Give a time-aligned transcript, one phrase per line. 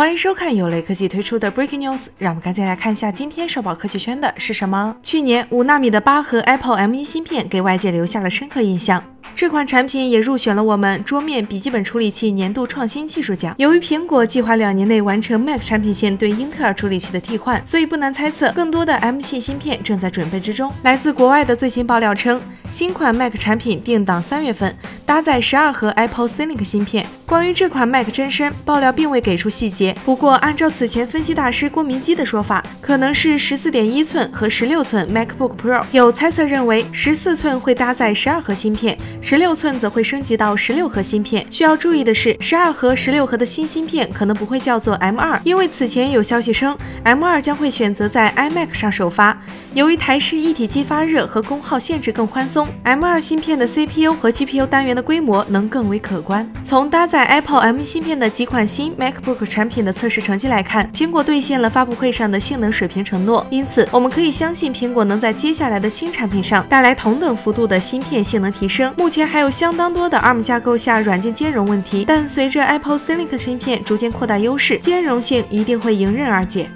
[0.00, 4.96] 欢迎收看由雷科技推出的 Breaking News，让我们赶紧来看一下今天首宝科技圈的是什么。
[5.02, 9.04] 去年五纳米的八核 Apple M1 芯片给外界留下了深刻印象。
[9.34, 13.54] 这款产品也入选了我们桌面笔记本处理器年度创新技术奖。
[13.58, 20.72] 由于苹果计划两年内完成 Mac 产品线对英特尔处理器的替换，所以不难猜测，更多的 M 系芯片正在准备之中。
[20.82, 22.40] 来自国外的最新爆料称，
[22.70, 24.74] 新款 Mac 产品定档三月份，
[25.04, 27.04] 搭载十二核 Apple Silicon 芯片。
[27.26, 29.94] 关于这款 Mac 真身，爆料并未给出细节。
[30.04, 35.82] 不过，按照此前分析大师郭明基的说法，可能是十四点一寸和十六寸 MacBook Pro。
[35.90, 38.96] 有猜测认为，十四寸会搭载十二核芯片。
[39.20, 41.44] 十六寸则会升级到十六核芯片。
[41.50, 49.36] 需要注意的是，十二核、十六核的新芯片可能不会叫做 M2，因为此前有消息称 M2 将会选择在 iMac 上首发。
[49.74, 56.50] 由于台式一体机发热和功耗限制更宽松，M2 芯片的 CPU 和 GPU 单元的规模能更为可观。
[56.64, 68.92] 从搭载 Apple M 芯片的几款新 MacBook 产品的测试成绩来看，苹果兑现了发布会上的性能水平承诺，因此我们可以相信苹果能在接下来的新产品上带来同等幅度的芯片性能提升。
[68.96, 76.68] 目前还有相当多的 ARM 架构下软件兼容问题，但随着 Apple Silicon 芯片逐渐扩大优势，兼容性一定会迎刃而解。